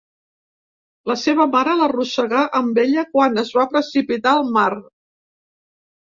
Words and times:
La 1.09 1.15
seva 1.23 1.43
mare 1.55 1.75
l'arrossegà 1.81 2.39
amb 2.59 2.79
ella 2.83 3.03
quan 3.09 3.41
es 3.41 3.51
va 3.59 3.65
precipitar 3.75 4.33
al 4.39 4.49
mar. 4.57 4.65